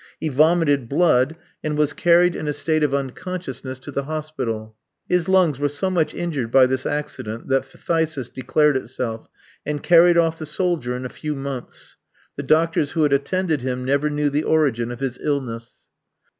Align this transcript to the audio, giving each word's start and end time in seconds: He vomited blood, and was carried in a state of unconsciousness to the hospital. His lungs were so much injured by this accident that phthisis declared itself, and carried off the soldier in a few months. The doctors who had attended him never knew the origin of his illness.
He 0.19 0.29
vomited 0.29 0.89
blood, 0.89 1.35
and 1.63 1.77
was 1.77 1.93
carried 1.93 2.35
in 2.35 2.47
a 2.47 2.53
state 2.53 2.83
of 2.83 2.91
unconsciousness 2.91 3.77
to 3.77 3.91
the 3.91 4.05
hospital. 4.05 4.75
His 5.07 5.29
lungs 5.29 5.59
were 5.59 5.69
so 5.69 5.91
much 5.91 6.15
injured 6.15 6.49
by 6.49 6.65
this 6.65 6.87
accident 6.87 7.49
that 7.49 7.65
phthisis 7.65 8.33
declared 8.33 8.75
itself, 8.77 9.27
and 9.63 9.83
carried 9.83 10.17
off 10.17 10.39
the 10.39 10.47
soldier 10.47 10.95
in 10.95 11.05
a 11.05 11.09
few 11.09 11.35
months. 11.35 11.97
The 12.35 12.41
doctors 12.41 12.93
who 12.93 13.03
had 13.03 13.13
attended 13.13 13.61
him 13.61 13.85
never 13.85 14.09
knew 14.09 14.31
the 14.31 14.43
origin 14.43 14.91
of 14.91 15.01
his 15.01 15.19
illness. 15.21 15.85